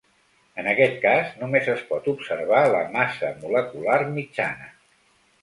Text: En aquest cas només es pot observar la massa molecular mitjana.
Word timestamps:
En 0.61 0.69
aquest 0.69 0.95
cas 1.03 1.35
només 1.41 1.69
es 1.73 1.83
pot 1.89 2.09
observar 2.13 2.63
la 2.77 2.81
massa 2.97 3.31
molecular 3.45 4.01
mitjana. 4.19 4.69